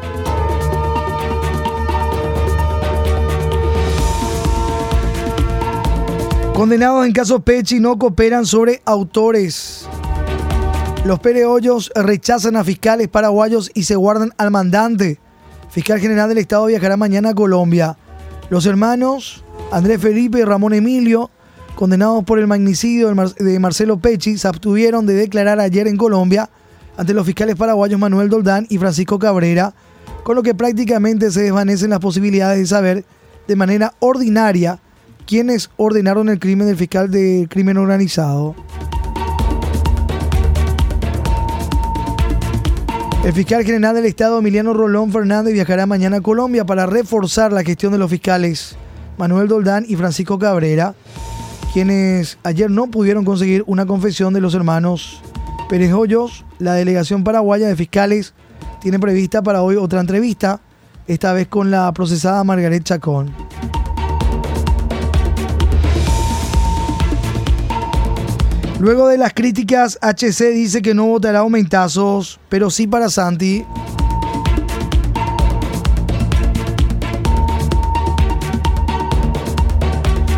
Condenados 6.54 7.06
en 7.06 7.14
caso 7.14 7.40
Pechi 7.40 7.80
no 7.80 7.98
cooperan 7.98 8.46
sobre 8.46 8.82
autores. 8.84 9.88
Los 11.06 11.20
pereollos 11.20 11.92
rechazan 11.96 12.58
a 12.58 12.64
fiscales 12.64 13.08
paraguayos 13.08 13.72
y 13.74 13.84
se 13.84 13.96
guardan 13.96 14.32
al 14.38 14.52
mandante. 14.52 15.18
Fiscal 15.70 16.00
General 16.00 16.28
del 16.28 16.40
Estado 16.40 16.66
viajará 16.66 16.98
mañana 16.98 17.30
a 17.30 17.34
Colombia. 17.34 17.98
Los 18.50 18.66
hermanos 18.66 19.44
Andrés 19.72 20.02
Felipe 20.02 20.40
y 20.40 20.44
Ramón 20.44 20.74
Emilio, 20.74 21.32
condenados 21.76 22.24
por 22.26 22.38
el 22.38 22.48
magnicidio 22.48 23.14
de 23.38 23.60
Marcelo 23.60 24.00
Pecci, 24.00 24.38
se 24.38 24.48
abstuvieron 24.48 25.06
de 25.06 25.14
declarar 25.14 25.60
ayer 25.60 25.88
en 25.88 25.96
Colombia 25.96 26.50
ante 26.98 27.14
los 27.14 27.26
fiscales 27.26 27.56
paraguayos 27.56 28.00
Manuel 28.00 28.30
Doldán 28.30 28.68
y 28.70 28.78
Francisco 28.78 29.20
Cabrera, 29.20 29.74
con 30.24 30.36
lo 30.36 30.44
que 30.44 30.54
prácticamente 30.54 31.32
se 31.32 31.44
desvanecen 31.44 31.92
las 31.92 32.00
posibilidades 32.00 32.60
de 32.60 32.68
saber 32.68 33.06
de 33.48 33.56
manera 33.56 33.94
ordinaria 34.00 34.80
quiénes 35.26 35.70
ordenaron 35.78 36.28
el 36.28 36.40
crimen 36.40 36.68
del 36.68 36.76
fiscal 36.76 37.10
de 37.10 37.48
crimen 37.50 37.78
organizado. 37.78 38.56
El 43.24 43.34
fiscal 43.34 43.66
general 43.66 43.96
del 43.96 44.06
Estado, 44.06 44.40
Emiliano 44.40 44.74
Rolón 44.74 45.12
Fernández, 45.12 45.54
viajará 45.54 45.86
mañana 45.86 46.18
a 46.18 46.22
Colombia 46.22 46.66
para 46.66 46.86
reforzar 46.86 47.52
la 47.52 47.64
gestión 47.64 47.92
de 47.92 47.98
los 47.98 48.10
fiscales 48.10 48.78
Manuel 49.18 49.50
Doldán 49.50 49.84
y 49.88 49.98
Francisco 49.98 50.40
Cabrera, 50.40 50.96
quienes 51.74 52.38
ayer 52.44 52.72
no 52.72 52.88
pudieron 52.88 53.26
conseguir 53.26 53.66
una 53.68 53.86
confesión 53.86 54.34
de 54.34 54.40
los 54.40 54.56
hermanos 54.56 55.22
Pérez 55.68 55.92
Hoyos. 55.92 56.46
La 56.60 56.74
delegación 56.76 57.26
paraguaya 57.26 57.68
de 57.68 57.76
fiscales 57.76 58.34
tiene 58.80 59.00
prevista 59.00 59.44
para 59.44 59.64
hoy 59.64 59.76
otra 59.76 60.00
entrevista, 60.00 60.62
esta 61.06 61.34
vez 61.34 61.50
con 61.50 61.72
la 61.72 61.92
procesada 61.92 62.46
Margaret 62.46 62.84
Chacón. 62.84 63.32
Luego 68.80 69.10
de 69.10 69.18
las 69.18 69.34
críticas, 69.34 70.00
HC 70.02 70.54
dice 70.54 70.82
que 70.82 70.94
no 70.94 71.06
votará 71.06 71.40
aumentazos, 71.40 72.40
pero 72.48 72.70
sí 72.70 72.88
para 72.88 73.10
Santi. 73.10 73.66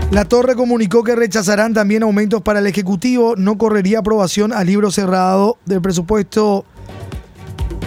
La 0.10 0.26
Torre 0.26 0.56
comunicó 0.56 1.04
que 1.04 1.16
rechazarán 1.16 1.76
también 1.76 2.02
aumentos 2.02 2.42
para 2.42 2.60
el 2.60 2.68
Ejecutivo. 2.68 3.36
No 3.38 3.60
correría 3.60 4.00
aprobación 4.00 4.52
al 4.52 4.66
libro 4.66 4.90
cerrado 4.90 5.58
del 5.66 5.82
presupuesto 5.82 6.66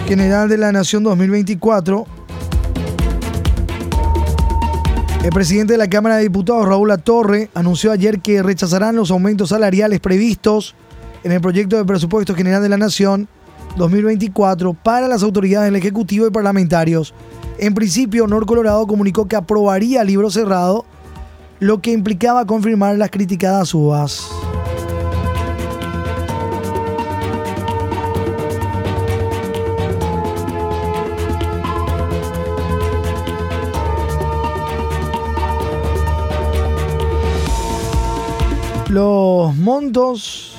general 0.07 0.47
de 0.47 0.57
la 0.57 0.71
Nación 0.71 1.03
2024. 1.03 2.14
El 5.25 5.31
presidente 5.31 5.73
de 5.73 5.79
la 5.79 5.89
Cámara 5.89 6.17
de 6.17 6.21
Diputados, 6.21 6.67
Raúl 6.67 6.93
Torre, 7.03 7.49
anunció 7.55 7.91
ayer 7.91 8.19
que 8.19 8.43
rechazarán 8.43 8.95
los 8.95 9.09
aumentos 9.09 9.49
salariales 9.49 9.99
previstos 9.99 10.75
en 11.23 11.31
el 11.31 11.41
proyecto 11.41 11.77
de 11.77 11.83
presupuesto 11.83 12.35
general 12.35 12.61
de 12.61 12.69
la 12.69 12.77
Nación 12.77 13.27
2024 13.75 14.75
para 14.75 15.07
las 15.07 15.23
autoridades 15.23 15.65
del 15.65 15.77
Ejecutivo 15.77 16.27
y 16.27 16.29
parlamentarios. 16.29 17.15
En 17.57 17.73
principio, 17.73 18.27
Nor 18.27 18.45
Colorado 18.45 18.85
comunicó 18.85 19.27
que 19.27 19.35
aprobaría 19.35 20.01
el 20.01 20.07
libro 20.09 20.29
cerrado, 20.29 20.85
lo 21.59 21.81
que 21.81 21.91
implicaba 21.91 22.45
confirmar 22.45 22.95
las 22.95 23.09
criticadas 23.09 23.69
subas. 23.69 24.29
Los 38.95 39.53
montos. 39.57 40.53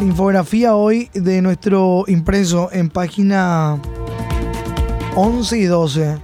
Infografía 0.00 0.74
hoy 0.74 1.08
de 1.14 1.42
nuestro 1.42 2.02
impreso 2.08 2.70
en 2.72 2.90
página 2.90 3.80
11 5.14 5.58
y 5.58 5.64
12. 5.66 6.16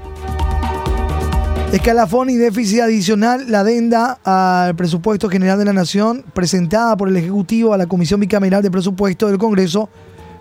Escalafón 1.73 2.31
y 2.31 2.39
déficit 2.39 2.81
adicional, 2.81 3.49
la 3.49 3.61
adenda 3.61 4.19
al 4.25 4.75
presupuesto 4.75 5.29
general 5.29 5.61
de 5.61 5.65
la 5.67 5.75
Nación 5.75 6.25
presentada 6.35 6.97
por 6.97 7.09
el 7.09 7.17
Ejecutivo 7.17 7.73
a 7.73 7.79
la 7.79 7.87
Comisión 7.87 8.19
Bicameral 8.19 8.65
de 8.65 8.71
Presupuesto 8.73 9.29
del 9.29 9.39
Congreso 9.39 9.89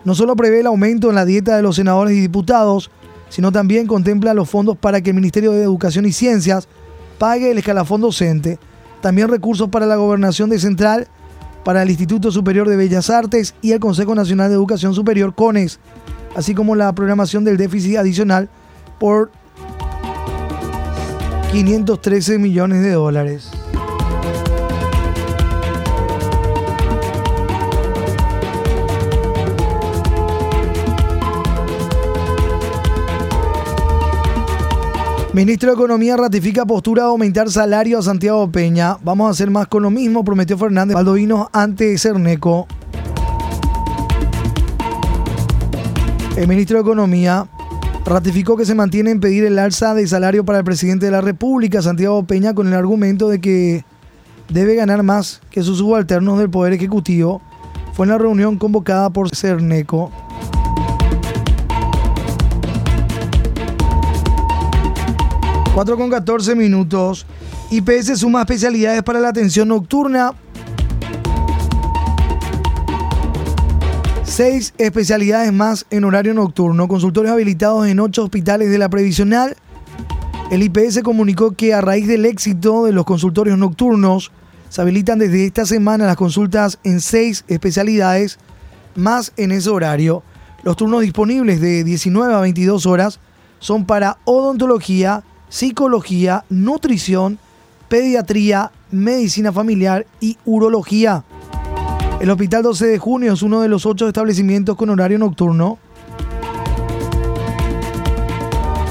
no 0.03 0.15
solo 0.15 0.35
prevé 0.35 0.61
el 0.61 0.65
aumento 0.65 1.09
en 1.09 1.15
la 1.15 1.25
dieta 1.25 1.55
de 1.55 1.61
los 1.61 1.75
senadores 1.75 2.17
y 2.17 2.21
diputados, 2.21 2.89
sino 3.29 3.51
también 3.51 3.85
contempla 3.85 4.33
los 4.33 4.49
fondos 4.49 4.75
para 4.79 4.99
que 5.01 5.11
el 5.11 5.15
Ministerio 5.15 5.51
de 5.51 5.61
Educación 5.61 6.07
y 6.07 6.11
Ciencias 6.11 6.67
pague 7.19 7.51
el 7.51 7.59
escalafón 7.59 8.01
docente, 8.01 8.57
también 9.01 9.29
recursos 9.29 9.69
para 9.69 9.85
la 9.85 9.95
gobernación 9.95 10.49
de 10.49 10.59
Central, 10.59 11.07
para 11.63 11.83
el 11.83 11.89
Instituto 11.89 12.31
Superior 12.31 12.67
de 12.67 12.75
Bellas 12.75 13.09
Artes 13.09 13.55
y 13.61 13.71
el 13.71 13.79
Consejo 13.79 14.15
Nacional 14.15 14.49
de 14.49 14.55
Educación 14.55 14.93
Superior, 14.93 15.35
CONES, 15.35 15.79
así 16.35 16.55
como 16.55 16.75
la 16.75 16.93
programación 16.93 17.43
del 17.43 17.57
déficit 17.57 17.97
adicional 17.97 18.49
por 18.99 19.31
513 21.51 22.37
millones 22.37 22.81
de 22.83 22.91
dólares. 22.91 23.49
Ministro 35.31 35.69
de 35.69 35.75
Economía 35.75 36.17
ratifica 36.17 36.65
postura 36.65 37.03
de 37.03 37.09
aumentar 37.09 37.51
salario 37.51 37.99
a 37.99 38.01
Santiago 38.01 38.51
Peña. 38.51 38.97
Vamos 39.03 39.27
a 39.27 39.29
hacer 39.29 39.51
más 39.51 39.67
con 39.67 39.83
lo 39.83 39.91
mismo, 39.91 40.23
prometió 40.23 40.57
Fernández 40.57 40.95
Baldovino 40.95 41.49
ante 41.53 41.95
Cerneco. 41.99 42.65
El 46.35 46.47
ministro 46.47 46.77
de 46.77 46.81
Economía 46.81 47.47
ratificó 48.05 48.57
que 48.57 48.65
se 48.65 48.73
mantiene 48.73 49.11
en 49.11 49.19
pedir 49.19 49.43
el 49.43 49.59
alza 49.59 49.93
de 49.93 50.07
salario 50.07 50.43
para 50.45 50.57
el 50.57 50.63
presidente 50.63 51.05
de 51.05 51.11
la 51.11 51.21
República, 51.21 51.83
Santiago 51.83 52.23
Peña, 52.23 52.55
con 52.55 52.67
el 52.67 52.73
argumento 52.73 53.29
de 53.29 53.39
que 53.39 53.85
debe 54.49 54.73
ganar 54.73 55.03
más 55.03 55.41
que 55.51 55.61
sus 55.61 55.77
subalternos 55.77 56.39
del 56.39 56.49
Poder 56.49 56.73
Ejecutivo. 56.73 57.39
Fue 57.93 58.07
en 58.07 58.09
la 58.09 58.17
reunión 58.17 58.57
convocada 58.57 59.11
por 59.11 59.29
Cerneco. 59.29 60.11
4 65.79 65.95
con 65.95 66.09
14 66.09 66.55
minutos. 66.55 67.25
IPS 67.71 68.19
suma 68.19 68.41
especialidades 68.41 69.01
para 69.01 69.21
la 69.21 69.29
atención 69.29 69.69
nocturna. 69.69 70.33
Seis 74.25 74.73
especialidades 74.77 75.53
más 75.53 75.85
en 75.89 76.03
horario 76.03 76.33
nocturno. 76.33 76.89
Consultorios 76.89 77.31
habilitados 77.31 77.87
en 77.87 78.01
ocho 78.01 78.25
hospitales 78.25 78.69
de 78.71 78.77
la 78.77 78.89
previsional. 78.89 79.55
El 80.51 80.63
IPS 80.63 81.01
comunicó 81.01 81.51
que 81.51 81.73
a 81.73 81.79
raíz 81.79 82.09
del 82.09 82.25
éxito 82.25 82.83
de 82.83 82.91
los 82.91 83.05
consultorios 83.05 83.57
nocturnos, 83.57 84.33
se 84.67 84.81
habilitan 84.81 85.17
desde 85.17 85.45
esta 85.45 85.65
semana 85.65 86.05
las 86.07 86.17
consultas 86.17 86.77
en 86.83 86.99
seis 86.99 87.45
especialidades 87.47 88.37
más 88.95 89.31
en 89.37 89.53
ese 89.53 89.69
horario. 89.69 90.23
Los 90.61 90.75
turnos 90.75 91.03
disponibles 91.03 91.61
de 91.61 91.85
19 91.85 92.33
a 92.33 92.41
22 92.41 92.85
horas 92.85 93.21
son 93.59 93.85
para 93.85 94.17
odontología, 94.25 95.23
psicología, 95.49 96.45
nutrición, 96.49 97.39
pediatría, 97.87 98.71
medicina 98.91 99.51
familiar 99.51 100.05
y 100.21 100.37
urología. 100.45 101.23
El 102.21 102.29
Hospital 102.29 102.63
12 102.63 102.87
de 102.87 102.97
Junio 102.99 103.33
es 103.33 103.41
uno 103.41 103.61
de 103.61 103.67
los 103.67 103.85
ocho 103.85 104.07
establecimientos 104.07 104.75
con 104.75 104.89
horario 104.89 105.17
nocturno. 105.17 105.77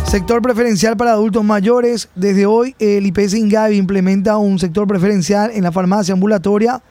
Sector 0.06 0.40
preferencial 0.40 0.96
para 0.96 1.12
adultos 1.12 1.44
mayores. 1.44 2.08
Desde 2.14 2.46
hoy 2.46 2.74
el 2.78 3.06
IPS 3.06 3.34
Ingavi 3.34 3.76
implementa 3.76 4.38
un 4.38 4.58
sector 4.58 4.88
preferencial 4.88 5.50
en 5.52 5.62
la 5.62 5.72
farmacia 5.72 6.14
ambulatoria 6.14 6.82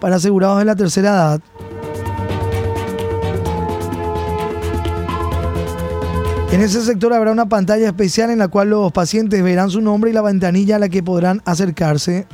para 0.00 0.16
asegurados 0.16 0.58
de 0.58 0.64
la 0.64 0.74
tercera 0.74 1.10
edad. 1.10 1.40
En 6.54 6.60
ese 6.60 6.82
sector 6.82 7.12
habrá 7.12 7.32
una 7.32 7.48
pantalla 7.48 7.88
especial 7.88 8.30
en 8.30 8.38
la 8.38 8.46
cual 8.46 8.70
los 8.70 8.92
pacientes 8.92 9.42
verán 9.42 9.70
su 9.70 9.80
nombre 9.80 10.10
y 10.10 10.12
la 10.12 10.22
ventanilla 10.22 10.76
a 10.76 10.78
la 10.78 10.88
que 10.88 11.02
podrán 11.02 11.42
acercarse. 11.44 12.28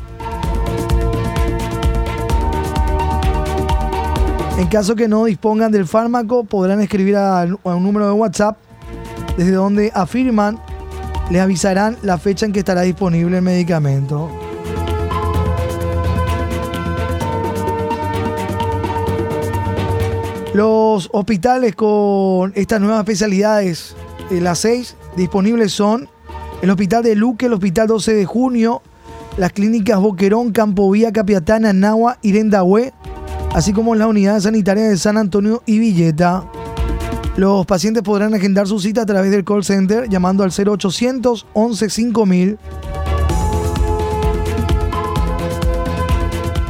En 4.58 4.66
caso 4.66 4.94
que 4.94 5.08
no 5.08 5.24
dispongan 5.24 5.72
del 5.72 5.86
fármaco, 5.86 6.44
podrán 6.44 6.82
escribir 6.82 7.16
a, 7.16 7.46
un 7.64 7.82
número 7.82 8.04
de 8.08 8.12
WhatsApp 8.12 8.58
desde 9.38 9.52
donde 9.52 9.90
afirman, 9.94 10.60
les 11.30 11.40
avisarán 11.40 11.96
la 12.02 12.18
fecha 12.18 12.44
en 12.44 12.52
que 12.52 12.58
estará 12.58 12.82
disponible 12.82 13.38
el 13.38 13.42
medicamento. 13.42 14.30
Los 20.52 21.08
hospitales 21.10 21.74
con 21.74 22.52
estas 22.54 22.82
nuevas 22.82 22.98
especialidades 22.98 23.96
las 24.38 24.60
seis 24.60 24.96
disponibles 25.16 25.72
son 25.72 26.08
el 26.62 26.70
Hospital 26.70 27.02
de 27.02 27.16
Luque, 27.16 27.46
el 27.46 27.54
Hospital 27.54 27.88
12 27.88 28.14
de 28.14 28.24
Junio, 28.26 28.82
las 29.36 29.52
clínicas 29.52 29.98
Boquerón, 29.98 30.52
Campo 30.52 30.90
Vía, 30.90 31.12
Capiatana, 31.12 31.72
Nahua, 31.72 32.18
Irendahue, 32.22 32.92
así 33.54 33.72
como 33.72 33.94
las 33.94 34.06
unidades 34.06 34.44
sanitarias 34.44 34.90
de 34.90 34.96
San 34.98 35.16
Antonio 35.16 35.62
y 35.66 35.78
Villeta. 35.78 36.44
Los 37.36 37.64
pacientes 37.66 38.02
podrán 38.02 38.34
agendar 38.34 38.66
su 38.68 38.78
cita 38.78 39.02
a 39.02 39.06
través 39.06 39.30
del 39.30 39.44
call 39.44 39.64
center 39.64 40.08
llamando 40.08 40.44
al 40.44 40.50
0800 40.52 41.46
11 41.52 41.90
5000 41.90 42.58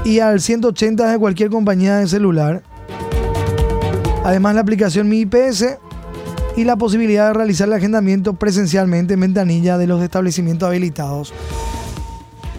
y 0.04 0.20
al 0.20 0.40
180 0.40 1.10
de 1.10 1.18
cualquier 1.18 1.50
compañía 1.50 1.96
de 1.96 2.06
celular. 2.06 2.62
Además, 4.24 4.54
la 4.54 4.60
aplicación 4.60 5.08
Mi 5.08 5.20
IPS 5.20 5.78
y 6.56 6.64
la 6.64 6.76
posibilidad 6.76 7.28
de 7.28 7.34
realizar 7.34 7.68
el 7.68 7.74
agendamiento 7.74 8.34
presencialmente 8.34 9.14
en 9.14 9.20
ventanilla 9.20 9.78
de 9.78 9.86
los 9.86 10.02
establecimientos 10.02 10.68
habilitados. 10.68 11.32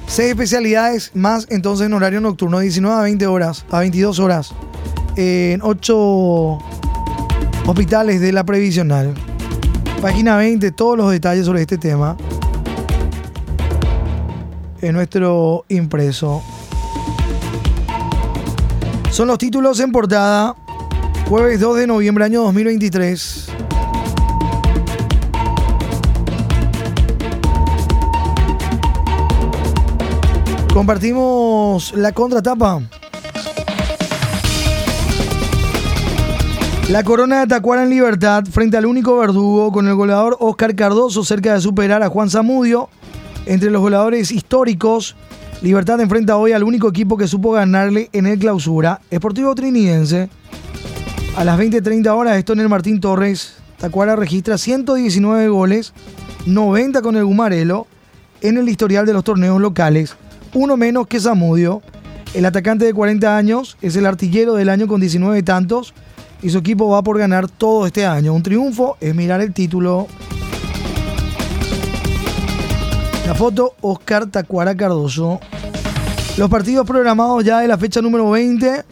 Seis 0.08 0.30
especialidades 0.30 1.12
más 1.14 1.48
entonces 1.50 1.88
en 1.88 1.94
horario 1.94 2.20
nocturno, 2.20 2.60
19 2.60 2.96
a 2.96 3.02
20 3.04 3.28
horas, 3.28 3.66
a 3.72 3.80
22 3.80 4.20
horas, 4.20 4.54
en 5.16 5.62
8 5.62 5.98
hospitales 7.68 8.22
de 8.22 8.32
la 8.32 8.44
previsional. 8.44 9.14
Página 10.02 10.36
20, 10.38 10.72
todos 10.72 10.98
los 10.98 11.12
detalles 11.12 11.46
sobre 11.46 11.62
este 11.62 11.78
tema 11.78 12.18
en 14.82 14.94
nuestro 14.94 15.66
impreso. 15.70 16.42
Son 19.12 19.28
los 19.28 19.38
títulos 19.38 19.80
en 19.80 19.92
portada. 19.92 20.56
Jueves 21.30 21.60
2 21.60 21.78
de 21.78 21.88
noviembre 21.88 22.26
año 22.26 22.42
2023. 22.44 23.61
Compartimos 30.74 31.94
la 31.96 32.14
contratapa. 32.14 32.82
La 36.90 37.04
corona 37.04 37.42
de 37.42 37.48
Tacuara 37.48 37.84
en 37.84 37.90
libertad 37.90 38.46
frente 38.50 38.78
al 38.78 38.86
único 38.86 39.18
verdugo 39.18 39.74
con 39.74 39.90
el 39.90 39.96
goleador 39.96 40.38
Oscar 40.40 40.74
Cardoso 40.76 41.26
cerca 41.26 41.54
de 41.54 41.60
superar 41.60 42.02
a 42.04 42.10
Juan 42.10 42.30
Zamudio. 42.30 42.90
Entre 43.46 43.70
los 43.70 43.82
goleadores 43.82 44.32
históricos, 44.32 45.18
Libertad 45.62 46.00
enfrenta 46.00 46.38
hoy 46.38 46.54
al 46.54 46.64
único 46.64 46.88
equipo 46.88 47.18
que 47.18 47.28
supo 47.28 47.52
ganarle 47.52 48.10
en 48.14 48.26
el 48.26 48.40
clausura, 48.40 49.02
Esportivo 49.12 49.54
Trinidense. 49.54 50.30
A 51.36 51.44
las 51.44 51.60
20.30 51.60 52.08
horas, 52.16 52.38
esto 52.38 52.54
en 52.54 52.62
el 52.62 52.70
Martín 52.70 53.02
Torres, 53.02 53.58
Tacuara 53.78 54.16
registra 54.16 54.58
119 54.58 55.50
goles, 55.50 55.94
90 56.46 57.02
con 57.02 57.18
el 57.18 57.26
Gumarelo, 57.26 57.88
en 58.42 58.58
el 58.58 58.70
historial 58.70 59.06
de 59.06 59.14
los 59.14 59.24
torneos 59.24 59.62
locales 59.62 60.16
uno 60.54 60.78
menos 60.78 61.08
que 61.08 61.20
Zamudio. 61.20 61.82
El 62.34 62.46
atacante 62.46 62.86
de 62.86 62.94
40 62.94 63.36
años 63.36 63.78
es 63.82 63.96
el 63.96 64.06
artillero 64.06 64.54
del 64.54 64.70
año 64.70 64.88
con 64.88 65.02
19 65.02 65.44
tantos 65.44 65.94
y 66.42 66.50
su 66.50 66.60
equipo 66.60 66.90
va 66.90 67.04
por 67.04 67.18
ganar 67.18 67.50
todo 67.50 67.86
este 67.86 68.06
año. 68.06 68.34
Un 68.34 68.44
triunfo 68.44 68.98
es 69.00 69.14
mirar 69.14 69.42
el 69.42 69.54
título. 69.54 70.08
La 73.28 73.36
foto, 73.36 73.76
Oscar 73.82 74.28
Tacuara 74.28 74.76
Cardoso. 74.76 75.40
Los 76.38 76.50
partidos 76.50 76.88
programados 76.88 77.44
ya 77.44 77.60
de 77.60 77.68
la 77.68 77.78
fecha 77.78 78.02
número 78.02 78.30
20. 78.32 78.84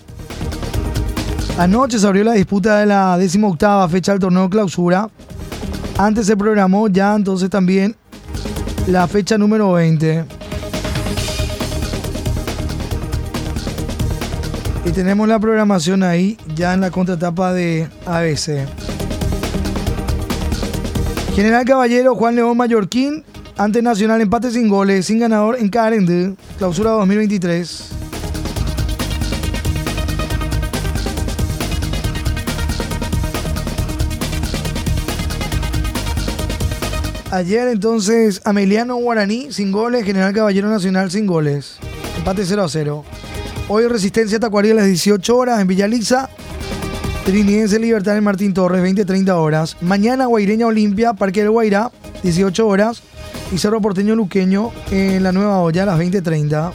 Anoche 1.58 2.00
se 2.00 2.08
abrió 2.08 2.24
la 2.24 2.34
disputa 2.34 2.80
de 2.80 2.86
la 2.86 3.18
18 3.18 3.90
fecha 3.90 4.12
del 4.12 4.22
torneo 4.22 4.50
clausura. 4.50 5.10
Antes 5.98 6.28
se 6.28 6.38
programó 6.38 6.88
ya 6.88 7.16
entonces 7.16 7.50
también 7.50 7.96
la 8.88 9.08
fecha 9.08 9.38
número 9.38 9.74
20. 9.74 10.39
Y 14.86 14.92
tenemos 14.92 15.28
la 15.28 15.40
programación 15.40 16.04
ahí 16.04 16.38
ya 16.56 16.74
en 16.74 16.82
la 16.82 16.90
contratapa 16.92 17.54
de 17.54 17.88
ABC. 18.06 18.68
General 21.36 21.66
Caballero, 21.66 22.16
Juan 22.16 22.36
León 22.36 22.58
Mallorquín, 22.58 23.24
ante 23.58 23.82
Nacional, 23.82 24.22
empate 24.22 24.52
sin 24.52 24.70
goles, 24.70 25.06
sin 25.06 25.20
ganador 25.20 25.58
en 25.60 25.70
Carende, 25.70 26.36
clausura 26.58 26.92
2023. 26.92 27.90
Ayer 37.32 37.68
entonces 37.68 38.42
Ameliano 38.44 38.96
Guaraní 38.96 39.52
sin 39.52 39.72
goles, 39.72 40.04
General 40.04 40.34
Caballero 40.34 40.68
Nacional 40.68 41.12
sin 41.12 41.28
goles. 41.28 41.78
Empate 42.18 42.44
0 42.44 42.64
a 42.64 42.70
0. 42.70 43.06
Hoy 43.72 43.88
Resistencia 43.88 44.40
Tacuarí 44.40 44.72
a 44.72 44.74
las 44.74 44.88
18 44.88 45.38
horas 45.38 45.62
en 45.62 45.68
Villaliza. 45.68 46.28
Trinidense 47.24 47.78
Libertad 47.78 48.18
en 48.18 48.24
Martín 48.24 48.52
Torres, 48.52 48.82
20-30 48.82 49.30
horas. 49.30 49.78
Mañana 49.80 50.26
Guaireña 50.26 50.66
Olimpia, 50.66 51.14
Parque 51.14 51.42
del 51.42 51.52
Guairá, 51.52 51.92
18 52.24 52.68
horas. 52.68 53.04
Y 53.52 53.60
Cerro 53.60 53.80
Porteño 53.80 54.16
Luqueño 54.16 54.72
en 54.90 55.22
la 55.22 55.32
Nueva 55.32 55.60
Olla 55.60 55.84
a 55.84 55.86
las 55.86 56.00
20-30. 56.00 56.72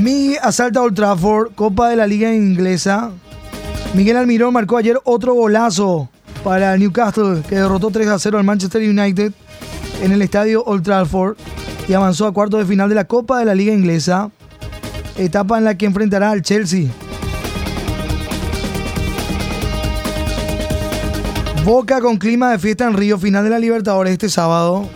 Mi 0.00 0.36
asalta 0.40 0.80
Old 0.80 0.94
Trafford, 0.94 1.52
Copa 1.54 1.90
de 1.90 1.96
la 1.96 2.06
Liga 2.06 2.34
Inglesa. 2.34 3.10
Miguel 3.92 4.16
Almirón 4.16 4.54
marcó 4.54 4.78
ayer 4.78 4.98
otro 5.04 5.34
golazo 5.34 6.08
para 6.42 6.74
Newcastle, 6.78 7.42
que 7.46 7.56
derrotó 7.56 7.90
3 7.90 8.08
a 8.08 8.18
0 8.18 8.38
al 8.38 8.44
Manchester 8.44 8.80
United 8.80 9.34
en 10.02 10.12
el 10.12 10.22
estadio 10.22 10.64
Old 10.64 10.82
Trafford 10.82 11.36
y 11.88 11.92
avanzó 11.92 12.26
a 12.26 12.32
cuartos 12.32 12.60
de 12.60 12.66
final 12.66 12.88
de 12.88 12.94
la 12.94 13.04
Copa 13.04 13.38
de 13.38 13.44
la 13.44 13.54
Liga 13.54 13.72
Inglesa, 13.72 14.30
etapa 15.16 15.58
en 15.58 15.64
la 15.64 15.76
que 15.76 15.86
enfrentará 15.86 16.30
al 16.30 16.42
Chelsea. 16.42 16.88
Boca 21.64 22.00
con 22.00 22.18
clima 22.18 22.50
de 22.50 22.58
fiesta 22.58 22.86
en 22.86 22.94
Río, 22.94 23.18
final 23.18 23.44
de 23.44 23.50
la 23.50 23.58
Libertadores 23.58 24.12
este 24.12 24.28
sábado. 24.28 24.88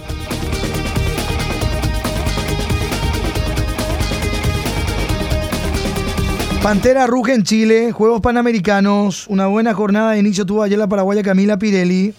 Pantera 6.63 7.07
ruge 7.07 7.33
en 7.33 7.45
Chile, 7.45 7.93
Juegos 7.93 8.21
Panamericanos, 8.21 9.27
una 9.29 9.47
buena 9.47 9.73
jornada 9.73 10.13
de 10.13 10.19
inicio 10.19 10.45
tuvo 10.45 10.63
ayer 10.63 10.79
la 10.79 10.89
paraguaya 10.89 11.23
Camila 11.23 11.59
Pirelli. 11.59 12.15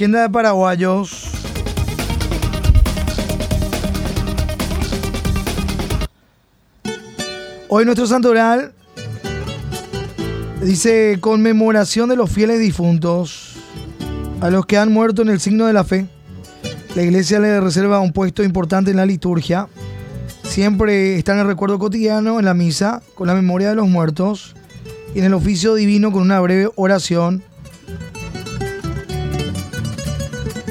Agenda 0.00 0.22
de 0.22 0.30
paraguayos. 0.30 1.30
Hoy 7.68 7.84
nuestro 7.84 8.06
santoral 8.06 8.72
dice 10.62 11.18
conmemoración 11.20 12.08
de 12.08 12.16
los 12.16 12.30
fieles 12.30 12.60
difuntos, 12.60 13.56
a 14.40 14.48
los 14.48 14.64
que 14.64 14.78
han 14.78 14.90
muerto 14.90 15.20
en 15.20 15.28
el 15.28 15.38
signo 15.38 15.66
de 15.66 15.74
la 15.74 15.84
fe. 15.84 16.06
La 16.94 17.02
iglesia 17.02 17.38
le 17.38 17.60
reserva 17.60 18.00
un 18.00 18.14
puesto 18.14 18.42
importante 18.42 18.90
en 18.90 18.96
la 18.96 19.04
liturgia. 19.04 19.68
Siempre 20.44 21.18
está 21.18 21.34
en 21.34 21.40
el 21.40 21.46
recuerdo 21.46 21.78
cotidiano, 21.78 22.38
en 22.38 22.46
la 22.46 22.54
misa, 22.54 23.02
con 23.14 23.26
la 23.26 23.34
memoria 23.34 23.68
de 23.68 23.74
los 23.74 23.86
muertos 23.86 24.56
y 25.14 25.18
en 25.18 25.26
el 25.26 25.34
oficio 25.34 25.74
divino 25.74 26.10
con 26.10 26.22
una 26.22 26.40
breve 26.40 26.70
oración 26.76 27.42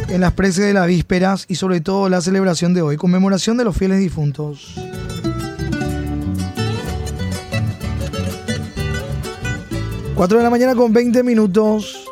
en 0.09 0.21
las 0.21 0.33
preces 0.33 0.65
de 0.65 0.73
las 0.73 0.87
vísperas 0.87 1.45
y 1.47 1.55
sobre 1.55 1.81
todo 1.81 2.09
la 2.09 2.21
celebración 2.21 2.73
de 2.73 2.81
hoy, 2.81 2.97
conmemoración 2.97 3.57
de 3.57 3.63
los 3.63 3.77
fieles 3.77 3.99
difuntos. 3.99 4.75
Cuatro 10.15 10.37
de 10.37 10.43
la 10.43 10.49
mañana 10.49 10.75
con 10.75 10.91
20 10.91 11.23
minutos. 11.23 12.05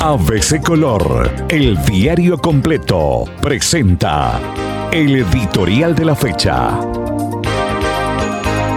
ABC 0.00 0.62
Color, 0.62 1.30
el 1.48 1.82
diario 1.84 2.38
completo, 2.38 3.24
presenta 3.40 4.38
el 4.92 5.16
editorial 5.16 5.94
de 5.94 6.04
la 6.04 6.14
fecha. 6.14 6.78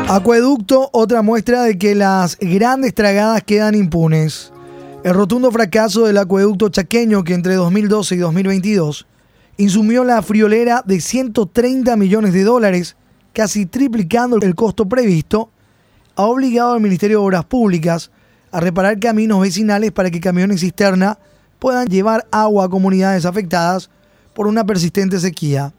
Acueducto, 0.08 0.90
otra 0.94 1.22
muestra 1.22 1.64
de 1.64 1.78
que 1.78 1.96
las 1.96 2.38
grandes 2.40 2.94
tragadas 2.94 3.44
quedan 3.44 3.76
impunes. 3.76 4.51
El 5.04 5.16
rotundo 5.16 5.52
fracaso 5.52 6.06
del 6.06 6.20
acueducto 6.20 6.70
chaqueño 6.70 7.24
que 7.24 7.34
entre 7.34 7.56
2012 7.56 8.14
y 8.14 8.18
2022 8.20 9.08
insumió 9.58 10.04
la 10.04 10.22
friolera 10.22 10.84
de 10.86 11.02
130 11.02 11.96
millones 11.96 12.34
de 12.34 12.44
dólares, 12.44 12.96
casi 13.34 13.66
triplicando 13.66 14.38
el 14.38 14.54
costo 14.54 14.88
previsto, 14.88 15.50
ha 16.16 16.26
obligado 16.26 16.74
al 16.74 16.82
Ministerio 16.82 17.20
de 17.20 17.26
Obras 17.26 17.46
Públicas 17.46 18.12
a 18.52 18.60
reparar 18.60 19.00
caminos 19.00 19.42
vecinales 19.42 19.92
para 19.92 20.12
que 20.12 20.20
camiones 20.20 20.62
cisterna 20.62 21.18
puedan 21.58 21.88
llevar 21.88 22.28
agua 22.30 22.66
a 22.66 22.70
comunidades 22.70 23.26
afectadas 23.26 23.90
por 24.36 24.46
una 24.46 24.68
persistente 24.68 25.20
sequía. 25.20 25.74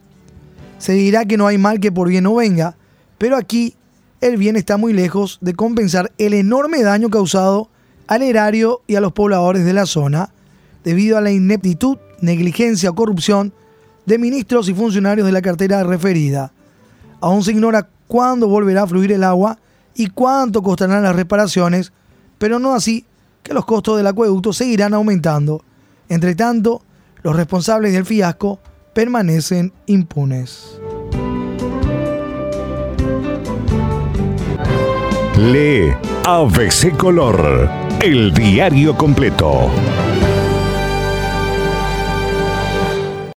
Se 0.78 0.94
dirá 0.94 1.26
que 1.26 1.37
no 1.37 1.46
hay 1.46 1.58
mal 1.58 1.78
que 1.78 1.92
por 1.92 2.08
bien 2.08 2.24
no 2.24 2.35
venga, 2.35 2.76
pero 3.18 3.37
aquí 3.37 3.76
el 4.20 4.37
bien 4.37 4.56
está 4.56 4.78
muy 4.78 4.92
lejos 4.92 5.38
de 5.40 5.54
compensar 5.54 6.11
el 6.18 6.35
enorme 6.35 6.82
daño 6.82 7.08
causado 7.08 7.68
al 8.06 8.22
erario 8.22 8.82
y 8.86 8.96
a 8.96 9.00
los 9.00 9.12
pobladores 9.12 9.64
de 9.64 9.72
la 9.72 9.86
zona 9.86 10.30
debido 10.84 11.16
a 11.16 11.20
la 11.20 11.30
ineptitud, 11.30 11.98
negligencia 12.20 12.90
o 12.90 12.94
corrupción 12.94 13.52
de 14.06 14.18
ministros 14.18 14.68
y 14.68 14.74
funcionarios 14.74 15.26
de 15.26 15.32
la 15.32 15.42
cartera 15.42 15.84
referida. 15.84 16.52
Aún 17.20 17.44
se 17.44 17.52
ignora 17.52 17.88
cuándo 18.08 18.48
volverá 18.48 18.82
a 18.82 18.86
fluir 18.86 19.12
el 19.12 19.24
agua 19.24 19.58
y 19.94 20.08
cuánto 20.08 20.62
costarán 20.62 21.02
las 21.02 21.16
reparaciones, 21.16 21.92
pero 22.38 22.58
no 22.58 22.74
así 22.74 23.06
que 23.42 23.54
los 23.54 23.64
costos 23.64 23.96
del 23.96 24.06
acueducto 24.06 24.52
seguirán 24.52 24.94
aumentando. 24.94 25.64
Entre 26.08 26.34
tanto, 26.34 26.82
los 27.22 27.36
responsables 27.36 27.92
del 27.92 28.04
fiasco 28.04 28.60
permanecen 28.94 29.72
impunes. 29.86 30.78
Lee 35.38 35.92
ABC 36.24 36.96
Color, 36.96 37.68
el 38.02 38.32
diario 38.34 38.96
completo. 38.96 39.70